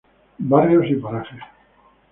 Barrios 0.39 0.87
y 0.89 0.95
Parajes. 0.95 1.41